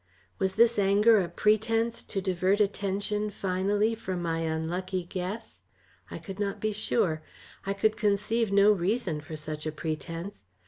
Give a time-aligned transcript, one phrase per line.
[0.39, 5.59] Was this anger a pretence to divert attention finally from my unlucky guess?
[6.09, 7.21] I could not be sure.
[7.67, 10.45] I could conceive no reason for such a pretence.